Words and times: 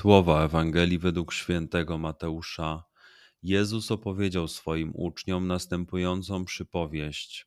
Słowa 0.00 0.44
Ewangelii 0.44 0.98
według 0.98 1.32
świętego 1.32 1.98
Mateusza. 1.98 2.84
Jezus 3.42 3.90
opowiedział 3.90 4.48
swoim 4.48 4.92
uczniom 4.94 5.46
następującą 5.46 6.44
przypowieść. 6.44 7.46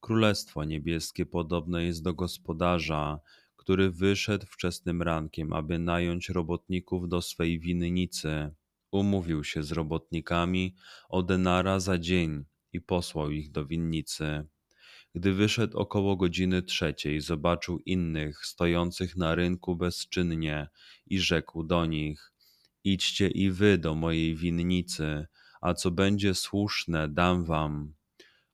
Królestwo 0.00 0.64
niebieskie 0.64 1.26
podobne 1.26 1.84
jest 1.84 2.02
do 2.02 2.14
gospodarza, 2.14 3.20
który 3.56 3.90
wyszedł 3.90 4.46
wczesnym 4.46 5.02
rankiem, 5.02 5.52
aby 5.52 5.78
nająć 5.78 6.28
robotników 6.28 7.08
do 7.08 7.22
swej 7.22 7.60
winnicy. 7.60 8.54
Umówił 8.90 9.44
się 9.44 9.62
z 9.62 9.72
robotnikami 9.72 10.74
o 11.08 11.22
denara 11.22 11.80
za 11.80 11.98
dzień 11.98 12.44
i 12.72 12.80
posłał 12.80 13.30
ich 13.30 13.50
do 13.50 13.66
winnicy. 13.66 14.46
Gdy 15.14 15.32
wyszedł 15.32 15.78
około 15.78 16.16
godziny 16.16 16.62
trzeciej, 16.62 17.20
zobaczył 17.20 17.78
innych 17.78 18.46
stojących 18.46 19.16
na 19.16 19.34
rynku 19.34 19.76
bezczynnie 19.76 20.68
i 21.06 21.18
rzekł 21.18 21.64
do 21.64 21.86
nich: 21.86 22.32
Idźcie 22.84 23.28
i 23.28 23.50
wy 23.50 23.78
do 23.78 23.94
mojej 23.94 24.36
winnicy, 24.36 25.26
a 25.60 25.74
co 25.74 25.90
będzie 25.90 26.34
słuszne, 26.34 27.08
dam 27.08 27.44
wam. 27.44 27.94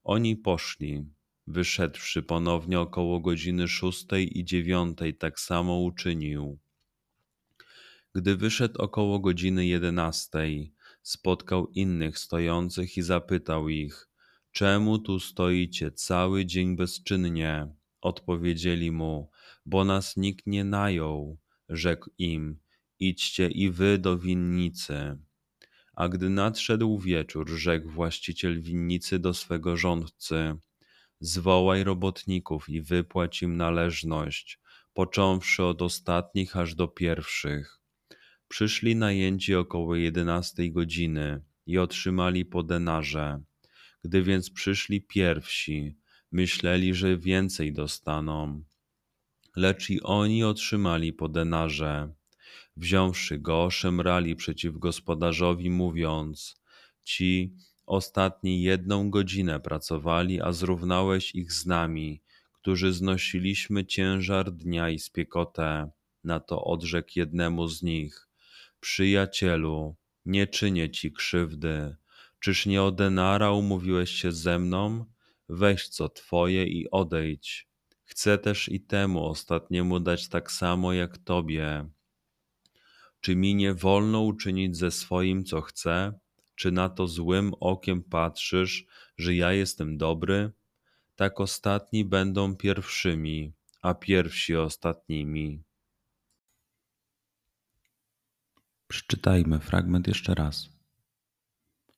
Oni 0.03 0.35
poszli. 0.35 1.05
Wyszedłszy 1.47 2.23
ponownie 2.23 2.79
około 2.79 3.19
godziny 3.19 3.67
szóstej 3.67 4.39
i 4.39 4.45
dziewiątej, 4.45 5.17
tak 5.17 5.39
samo 5.39 5.79
uczynił. 5.79 6.59
Gdy 8.15 8.35
wyszedł 8.35 8.81
około 8.81 9.19
godziny 9.19 9.65
jedenastej, 9.65 10.73
spotkał 11.01 11.67
innych 11.67 12.19
stojących 12.19 12.97
i 12.97 13.01
zapytał 13.01 13.69
ich, 13.69 14.09
czemu 14.55 14.99
tu 14.99 15.19
stoicie 15.19 15.91
cały 15.91 16.45
dzień 16.45 16.75
bezczynnie? 16.75 17.67
Odpowiedzieli 18.01 18.91
mu, 18.91 19.29
bo 19.65 19.85
nas 19.85 20.17
nikt 20.17 20.47
nie 20.47 20.63
najął. 20.63 21.37
Rzekł 21.69 22.09
im, 22.17 22.59
idźcie 22.99 23.47
i 23.47 23.69
wy 23.69 23.97
do 23.97 24.17
winnicy. 24.17 25.17
A 25.93 26.07
gdy 26.07 26.29
nadszedł 26.29 26.99
wieczór, 26.99 27.49
rzekł 27.49 27.89
właściciel 27.89 28.61
winnicy 28.61 29.19
do 29.19 29.33
swego 29.33 29.77
rządcy, 29.77 30.57
Zwołaj 31.19 31.83
robotników 31.83 32.69
i 32.69 32.81
wypłać 32.81 33.41
im 33.41 33.57
należność, 33.57 34.59
począwszy 34.93 35.63
od 35.63 35.81
ostatnich 35.81 36.57
aż 36.57 36.75
do 36.75 36.87
pierwszych. 36.87 37.79
Przyszli 38.47 38.95
najęci 38.95 39.55
około 39.55 39.95
jedenastej 39.95 40.71
godziny 40.71 41.41
i 41.65 41.77
otrzymali 41.77 42.45
po 42.45 42.63
denarze. 42.63 43.41
Gdy 44.05 44.23
więc 44.23 44.49
przyszli 44.49 45.01
pierwsi, 45.01 45.95
myśleli, 46.31 46.93
że 46.93 47.17
więcej 47.17 47.73
dostaną. 47.73 48.63
Lecz 49.55 49.89
i 49.89 50.01
oni 50.01 50.43
otrzymali 50.43 51.13
po 51.13 51.29
denarze. 51.29 52.13
Wziąwszy 52.77 53.39
go, 53.39 53.69
szemrali 53.69 54.35
przeciw 54.35 54.77
gospodarzowi, 54.77 55.69
mówiąc: 55.69 56.61
Ci, 57.03 57.55
Ostatni 57.85 58.61
jedną 58.61 59.09
godzinę 59.09 59.59
pracowali, 59.59 60.41
a 60.41 60.51
zrównałeś 60.51 61.35
ich 61.35 61.53
z 61.53 61.65
nami, 61.65 62.21
którzy 62.53 62.93
znosiliśmy 62.93 63.85
ciężar 63.85 64.51
dnia 64.51 64.89
i 64.89 64.99
spiekotę. 64.99 65.89
Na 66.23 66.39
to 66.39 66.63
odrzekł 66.63 67.11
jednemu 67.15 67.67
z 67.67 67.83
nich: 67.83 68.27
Przyjacielu, 68.79 69.95
nie 70.25 70.47
czynię 70.47 70.89
ci 70.89 71.11
krzywdy. 71.11 71.95
Czyż 72.45 72.65
nie 72.65 72.83
o 72.83 72.91
denara 72.91 73.51
umówiłeś 73.51 74.11
się 74.11 74.31
ze 74.31 74.59
mną? 74.59 75.05
Weź 75.49 75.87
co 75.87 76.09
twoje 76.09 76.65
i 76.65 76.91
odejdź. 76.91 77.67
Chcę 78.03 78.37
też 78.37 78.69
i 78.69 78.81
temu 78.81 79.25
ostatniemu 79.25 79.99
dać 79.99 80.29
tak 80.29 80.51
samo 80.51 80.93
jak 80.93 81.17
tobie. 81.17 81.89
Czy 83.19 83.35
mi 83.35 83.55
nie 83.55 83.73
wolno 83.73 84.21
uczynić 84.21 84.77
ze 84.77 84.91
swoim, 84.91 85.45
co 85.45 85.61
chcę? 85.61 86.19
Czy 86.55 86.71
na 86.71 86.89
to 86.89 87.07
złym 87.07 87.53
okiem 87.59 88.03
patrzysz, 88.03 88.85
że 89.17 89.35
ja 89.35 89.53
jestem 89.53 89.97
dobry? 89.97 90.51
Tak 91.15 91.39
ostatni 91.39 92.05
będą 92.05 92.55
pierwszymi, 92.55 93.53
a 93.81 93.93
pierwsi 93.93 94.55
ostatnimi. 94.55 95.63
Przeczytajmy 98.87 99.59
fragment 99.59 100.07
jeszcze 100.07 100.35
raz. 100.35 100.74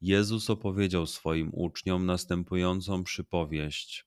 Jezus 0.00 0.50
opowiedział 0.50 1.06
swoim 1.06 1.50
uczniom 1.52 2.06
następującą 2.06 3.04
przypowieść. 3.04 4.06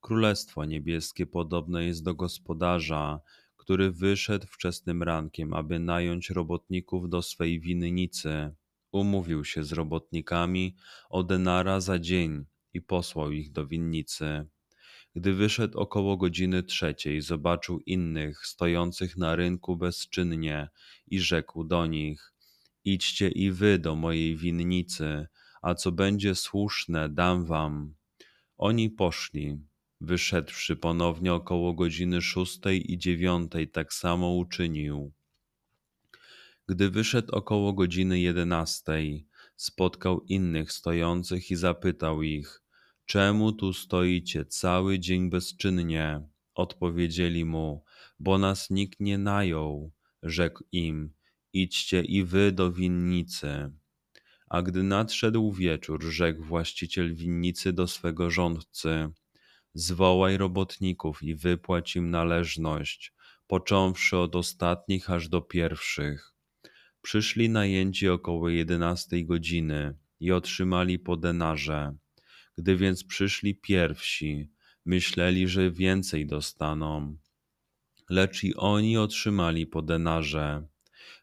Królestwo 0.00 0.64
niebieskie 0.64 1.26
podobne 1.26 1.84
jest 1.84 2.04
do 2.04 2.14
gospodarza, 2.14 3.20
który 3.56 3.92
wyszedł 3.92 4.46
wczesnym 4.46 5.02
rankiem, 5.02 5.54
aby 5.54 5.78
nająć 5.78 6.30
robotników 6.30 7.08
do 7.08 7.22
swej 7.22 7.60
winnicy. 7.60 8.54
Umówił 8.92 9.44
się 9.44 9.64
z 9.64 9.72
robotnikami 9.72 10.76
o 11.10 11.22
denara 11.22 11.80
za 11.80 11.98
dzień 11.98 12.44
i 12.74 12.82
posłał 12.82 13.32
ich 13.32 13.52
do 13.52 13.66
winnicy. 13.66 14.46
Gdy 15.14 15.34
wyszedł 15.34 15.78
około 15.78 16.16
godziny 16.16 16.62
trzeciej, 16.62 17.20
zobaczył 17.20 17.80
innych 17.80 18.46
stojących 18.46 19.16
na 19.16 19.36
rynku 19.36 19.76
bezczynnie 19.76 20.68
i 21.06 21.20
rzekł 21.20 21.64
do 21.64 21.86
nich: 21.86 22.32
Idźcie 22.94 23.28
i 23.28 23.50
wy 23.50 23.78
do 23.78 23.96
mojej 23.96 24.36
winnicy, 24.36 25.26
a 25.62 25.74
co 25.74 25.92
będzie 25.92 26.34
słuszne, 26.34 27.08
dam 27.08 27.44
wam. 27.44 27.94
Oni 28.56 28.90
poszli. 28.90 29.58
Wyszedłszy 30.00 30.76
ponownie 30.76 31.34
około 31.34 31.74
godziny 31.74 32.22
szóstej 32.22 32.92
i 32.92 32.98
dziewiątej, 32.98 33.70
tak 33.70 33.92
samo 33.92 34.34
uczynił. 34.34 35.12
Gdy 36.68 36.90
wyszedł 36.90 37.34
około 37.34 37.72
godziny 37.72 38.20
jedenastej, 38.20 39.26
spotkał 39.56 40.20
innych 40.20 40.72
stojących 40.72 41.50
i 41.50 41.56
zapytał 41.56 42.22
ich, 42.22 42.62
czemu 43.06 43.52
tu 43.52 43.72
stoicie 43.72 44.44
cały 44.44 44.98
dzień 44.98 45.30
bezczynnie? 45.30 46.28
Odpowiedzieli 46.54 47.44
mu, 47.44 47.84
bo 48.18 48.38
nas 48.38 48.70
nikt 48.70 49.00
nie 49.00 49.18
najął. 49.18 49.92
Rzekł 50.22 50.64
im, 50.72 51.17
idźcie 51.52 52.02
i 52.02 52.24
wy 52.24 52.52
do 52.52 52.72
winnicy. 52.72 53.72
A 54.48 54.62
gdy 54.62 54.82
nadszedł 54.82 55.52
wieczór, 55.52 56.04
rzekł 56.04 56.42
właściciel 56.42 57.14
winnicy 57.14 57.72
do 57.72 57.86
swego 57.86 58.30
rządcy, 58.30 59.08
zwołaj 59.74 60.36
robotników 60.36 61.22
i 61.22 61.34
wypłać 61.34 61.96
im 61.96 62.10
należność, 62.10 63.12
począwszy 63.46 64.16
od 64.16 64.36
ostatnich 64.36 65.10
aż 65.10 65.28
do 65.28 65.40
pierwszych. 65.40 66.32
Przyszli 67.02 67.50
najęci 67.50 68.08
około 68.08 68.48
jedenastej 68.48 69.26
godziny 69.26 69.94
i 70.20 70.32
otrzymali 70.32 70.98
po 70.98 71.16
denarze. 71.16 71.96
Gdy 72.56 72.76
więc 72.76 73.04
przyszli 73.04 73.54
pierwsi, 73.54 74.50
myśleli, 74.84 75.48
że 75.48 75.70
więcej 75.70 76.26
dostaną. 76.26 77.16
Lecz 78.10 78.44
i 78.44 78.54
oni 78.54 78.96
otrzymali 78.96 79.66
po 79.66 79.82
denarze. 79.82 80.66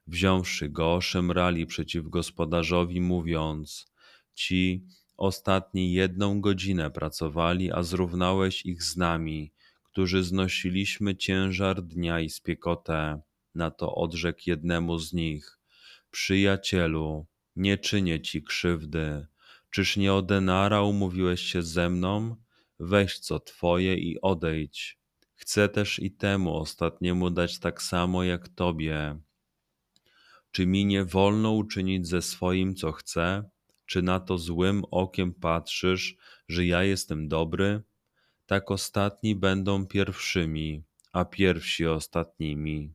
Wziąwszy 0.07 0.69
go, 0.69 1.01
szemrali 1.01 1.65
przeciw 1.65 2.09
gospodarzowi, 2.09 3.01
mówiąc: 3.01 3.91
Ci 4.33 4.85
ostatni 5.17 5.93
jedną 5.93 6.41
godzinę 6.41 6.91
pracowali, 6.91 7.71
a 7.71 7.83
zrównałeś 7.83 8.65
ich 8.65 8.83
z 8.83 8.97
nami, 8.97 9.51
którzy 9.83 10.23
znosiliśmy 10.23 11.15
ciężar 11.15 11.83
dnia 11.83 12.19
i 12.19 12.29
spiekotę. 12.29 13.21
Na 13.55 13.71
to 13.71 13.95
odrzekł 13.95 14.41
jednemu 14.45 14.99
z 14.99 15.13
nich: 15.13 15.59
Przyjacielu, 16.11 17.25
nie 17.55 17.77
czynię 17.77 18.21
ci 18.21 18.43
krzywdy. 18.43 19.27
Czyż 19.69 19.97
nie 19.97 20.13
o 20.13 20.21
denara 20.21 20.81
umówiłeś 20.81 21.41
się 21.41 21.61
ze 21.61 21.89
mną? 21.89 22.35
Weź 22.79 23.19
co 23.19 23.39
twoje 23.39 23.95
i 23.95 24.21
odejdź. 24.21 24.99
Chcę 25.35 25.69
też 25.69 25.99
i 25.99 26.11
temu 26.11 26.57
ostatniemu 26.57 27.29
dać 27.29 27.59
tak 27.59 27.81
samo 27.81 28.23
jak 28.23 28.49
tobie. 28.49 29.19
Czy 30.55 30.65
mi 30.65 30.85
nie 30.85 31.05
wolno 31.05 31.51
uczynić 31.51 32.07
ze 32.07 32.21
swoim, 32.21 32.75
co 32.75 32.91
chcę? 32.91 33.49
Czy 33.85 34.01
na 34.01 34.19
to 34.19 34.37
złym 34.37 34.83
okiem 34.91 35.33
patrzysz, 35.33 36.17
że 36.47 36.65
ja 36.65 36.83
jestem 36.83 37.27
dobry? 37.27 37.83
Tak 38.45 38.71
ostatni 38.71 39.35
będą 39.35 39.87
pierwszymi, 39.87 40.83
a 41.11 41.25
pierwsi 41.25 41.87
ostatnimi. 41.87 42.93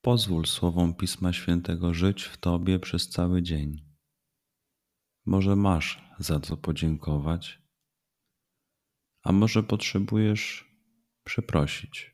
Pozwól 0.00 0.46
słowom 0.46 0.94
Pisma 0.94 1.32
Świętego 1.32 1.94
żyć 1.94 2.22
w 2.22 2.36
Tobie 2.36 2.78
przez 2.78 3.08
cały 3.08 3.42
dzień. 3.42 3.84
Może 5.26 5.56
masz 5.56 6.04
za 6.18 6.40
co 6.40 6.56
podziękować, 6.56 7.62
a 9.22 9.32
może 9.32 9.62
potrzebujesz 9.62 10.70
przeprosić. 11.24 12.13